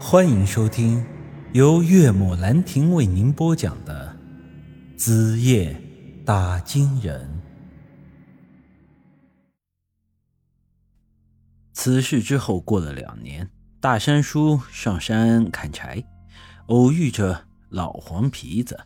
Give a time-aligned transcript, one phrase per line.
[0.00, 1.04] 欢迎收听
[1.52, 4.16] 由岳母兰亭为您播讲的
[4.98, 5.80] 《子夜
[6.24, 7.24] 打金人》。
[11.72, 13.48] 此事之后过了两年，
[13.80, 16.04] 大山叔上山砍柴，
[16.66, 18.78] 偶遇着老黄皮子。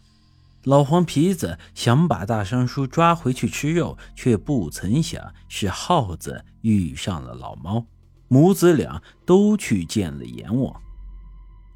[0.64, 7.86] 老黄皮子想把大山叔抓回去吃肉，却不曾想是耗子遇上了老猫，
[8.28, 10.82] 母子俩都去见了阎王。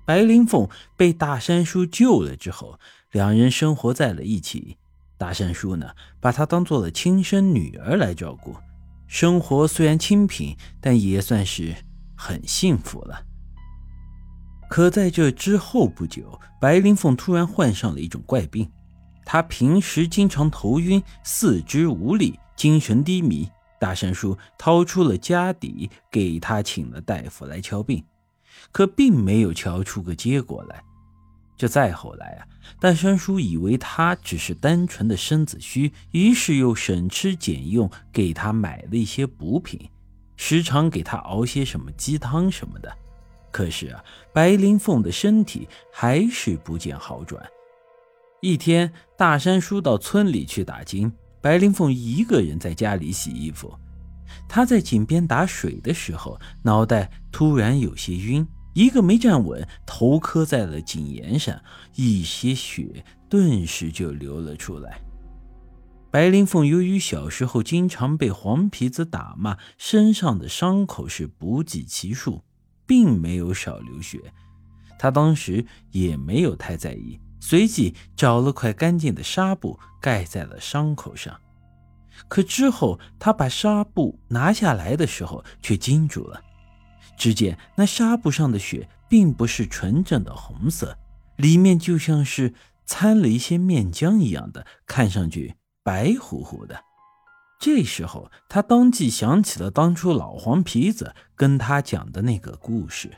[0.05, 2.79] 白灵凤被大山叔救了之后，
[3.13, 4.77] 两人生活在了一起。
[5.17, 8.57] 大山叔呢，把她当做了亲生女儿来照顾，
[9.07, 11.75] 生活虽然清贫，但也算是
[12.17, 13.25] 很幸福了。
[14.69, 18.69] 可在这之后不久，白灵凤突然患上了一种怪病，
[19.25, 23.49] 她平时经常头晕、四肢无力、精神低迷。
[23.79, 28.03] 大山叔掏出了家底，给她请了大夫来瞧病。
[28.71, 30.83] 可并没有瞧出个结果来。
[31.57, 32.47] 这再后来啊，
[32.81, 39.89] 大山叔以为他只是单纯的身子虚，于是又省吃俭用给他买了一些补品，
[40.37, 42.93] 时常给他熬些什么鸡汤什么的。
[43.53, 47.41] 可是啊，白灵凤的身体还是不见好转。
[48.41, 53.73] 一天，大山叔到村里去打金，白灵凤一个人在家里洗衣服。
[54.49, 61.61] 他在井边打水的时候，脑袋突然有些晕，一个没站稳，头磕在了井沿上，
[61.95, 65.01] 一些血顿时就流了出来。
[66.11, 72.43] 白灵凤由于小时候经常被黄皮子打骂，身上的伤口是不计其数，
[72.87, 74.21] 并没有少流血。
[74.99, 81.35] 他当时也没有太在意，随即找了块干净的纱布盖在了伤口上。
[82.29, 86.41] 可之后，他把纱布拿下来的时候，却惊住了。
[87.17, 90.97] 只见那纱布上的血并不是纯正的红色，
[91.37, 92.55] 里面就像是
[92.87, 95.55] 掺了一些面浆一样的，看上去
[95.85, 96.83] 白乎乎的。
[97.61, 103.13] 这时候，他当即想起了当初老黄皮子跟他讲的那个故事。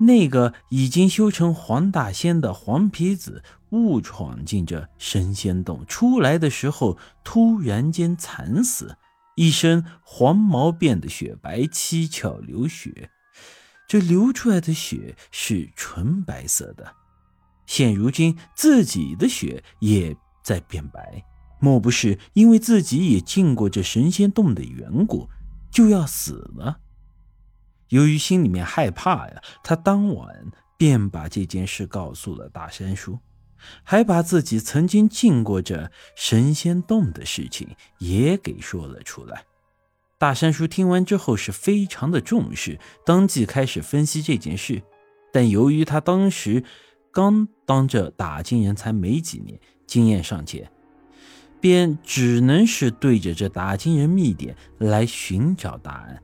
[0.00, 8.96] 那个已经修成黄大仙的黄皮子误闯进这神仙洞，出来的时候突然间惨死，
[9.36, 13.10] 一身黄毛变得雪白，七窍流血。
[13.88, 16.94] 这流出来的血是纯白色的，
[17.66, 21.24] 现如今自己的血也在变白，
[21.58, 25.28] 莫不是因为自己也进过这神仙洞的缘故，
[25.72, 26.78] 就要死了？
[27.88, 33.18] 由于心里面害怕呀，他当晚便把这件事告诉了大山叔，
[33.82, 39.44] 还把自己曾经进过这神仙洞的事情也给说了出来。
[40.18, 44.82] 大山叔听完之后是非常的重视，当即开始分析这件事。
[45.32, 46.62] 但由于他当时
[47.12, 50.70] 刚当这打金人才没几年，经验尚浅，
[51.60, 56.22] 便只能是对着这打金人秘典来寻找答案。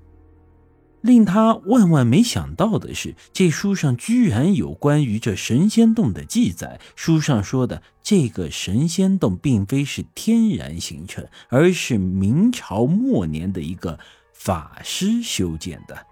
[1.02, 6.80] 令他万万没想到的是，这书上居然有关于这神仙洞的记载。
[6.96, 13.98] 书上说的这个神仙洞并非是天然形成，而是明朝末年的一个
[14.32, 16.06] 法师修建的。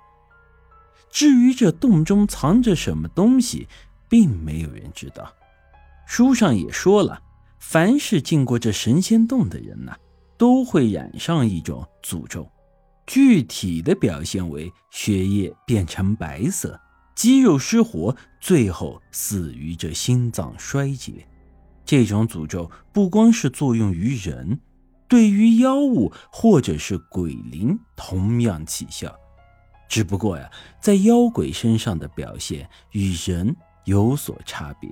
[1.10, 3.68] 至于这洞中藏着什么东西，
[4.08, 5.32] 并没有人知道。
[6.06, 7.20] 书上也说了，
[7.58, 9.96] 凡是进过这神仙洞的人呐，
[10.36, 12.48] 都会染上一种诅咒。
[13.06, 16.80] 具体的表现为血液变成白色，
[17.14, 21.26] 肌肉失活，最后死于这心脏衰竭。
[21.84, 24.58] 这种诅咒不光是作用于人，
[25.06, 29.14] 对于妖物或者是鬼灵同样起效。
[29.86, 30.50] 只不过呀，
[30.80, 33.54] 在妖鬼身上的表现与人
[33.84, 34.90] 有所差别。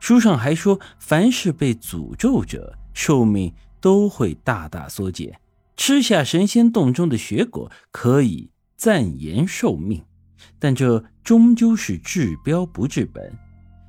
[0.00, 5.40] 书上还说，凡是被诅咒者，寿命都会大大缩减。
[5.84, 10.00] 吃下神仙洞中的血果可以暂延寿命，
[10.60, 13.36] 但这终究是治标不治本。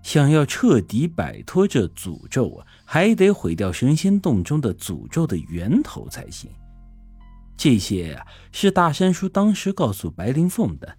[0.02, 6.50] 想要彻底摆脱这诅咒啊，还得毁掉神仙洞中的诅咒的源头才行。
[7.56, 10.98] 这些啊，是大山叔当时告诉白灵凤的。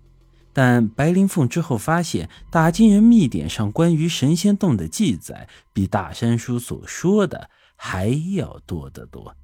[0.52, 9.34] 但白灵凤之后发现，打金人秘典上关于神仙洞的记载，比大山叔所说的还要多得多。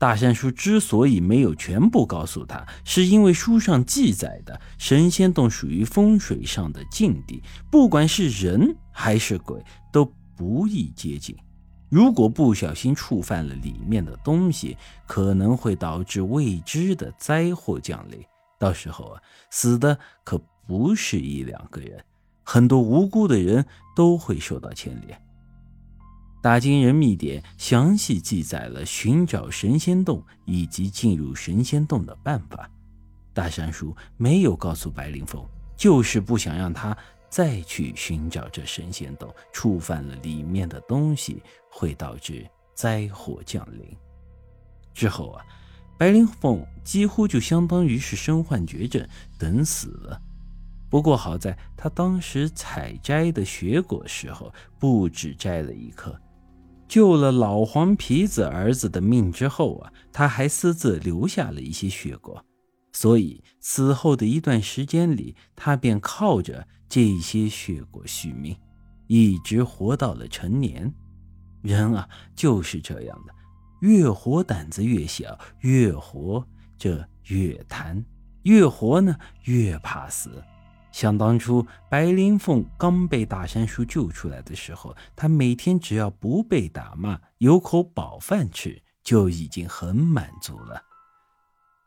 [0.00, 9.62] 大山叔之所以没有全部告诉他，是因为书上记载的神仙洞属于风水上的禁地，不管是人还是鬼
[9.92, 11.36] 都不宜接近。
[11.90, 14.74] 如果不小心触犯了里面的东西，
[15.06, 18.24] 可能会导致未知的灾祸降临，
[18.58, 22.02] 到时候啊，死的可不是一两个人，
[22.42, 25.20] 很多无辜的人都会受到牵连。
[26.42, 32.70] 大金人秘典详细记载了寻找神仙洞以及进入神仙洞的办法。
[33.34, 35.46] 大山叔没有告诉白灵凤，
[35.76, 36.96] 就是不想让他
[37.28, 43.94] 再去寻找这神仙洞，触犯了里面的东西会导致灾祸降临。
[44.94, 45.44] 之后啊，
[45.98, 49.06] 白灵凤几乎就相当于是身患绝症，
[49.38, 50.20] 等死了。
[50.88, 56.18] 不过好在他当时采摘的雪果时候，不止摘了一颗。
[56.90, 62.44] 救了老黄皮子儿子的命之后啊，他还私自留下了一些血果，
[62.92, 68.56] 所以此后的一段时间里，他便靠着这些血果续命，
[69.06, 70.92] 一直活到了成年。
[71.62, 73.32] 人啊，就是这样的，
[73.82, 76.44] 越活胆子越小，越活
[76.76, 78.04] 这越贪，
[78.42, 80.42] 越活呢越怕死。
[81.00, 90.82] 想当初，白灵凤刚被大山叔救出来的时候，她每天只要不被打骂，有口饱饭吃，就已经很满足了。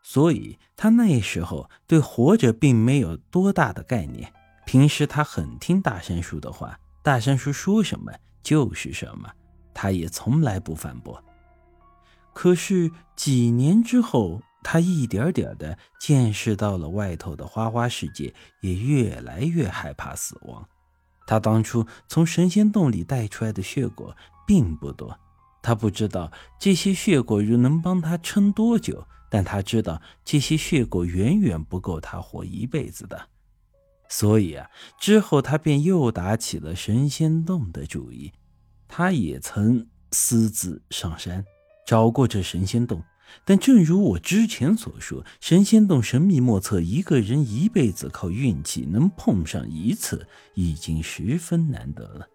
[0.01, 4.33] 所以，她那时候对活着并没有多大的概念。
[4.65, 8.11] 平时她很听大山叔的话，大山叔说什么
[8.41, 9.29] 就是什么，
[9.75, 11.23] 她也从来不反驳。
[12.33, 20.67] 可是几年之后，他一点点的见识到了外头的花花世界，也越来越害怕死亡。
[21.27, 24.15] 他当初从神仙洞里带出来的血果
[24.47, 25.19] 并不多，
[25.61, 33.29] 他不知道这些血果能帮他撑多久，但他知道这些血果远远不够他活一辈子的。
[34.09, 34.69] 所以啊，
[34.99, 38.31] 之后他便又打起了神仙洞的主意。
[38.87, 41.43] 他也曾私自上山
[41.87, 43.01] 找过这神仙洞。
[43.45, 52.27] 但正如我之前所说，神仙洞神秘莫测，一个人一辈子靠运气能碰上一次，已经十分难得了。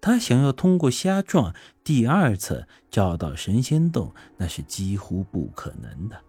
[0.00, 1.54] 他想要通过瞎撞
[1.84, 6.20] 第二次找到神仙洞，那是几乎不可能的。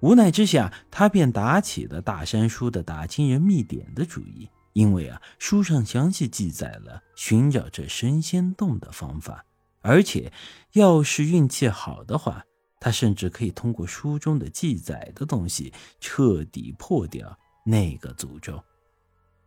[0.00, 9.44] 无奈之下，他便打起了大山叔的打金人秘典的主意，因为啊，书上详细记载了寻找这神仙洞的方法，
[9.80, 10.32] 而且
[10.72, 12.44] 要是运气好的话。
[12.84, 18.62] 他甚至可以通过书中的记载的东西，彻底破掉那个诅咒。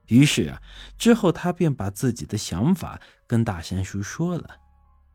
[0.07, 0.59] 于是啊，
[0.97, 4.57] 之后他便把自己的想法跟大山叔说了。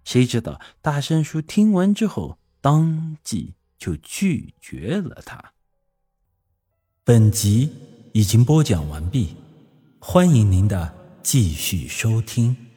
[0.05, 5.55] 谁知道大山叔听完之后，当即就拒绝了他。
[7.03, 7.73] 本集
[8.13, 9.35] 已经播讲完毕，
[9.99, 12.72] 欢迎您的继续收听。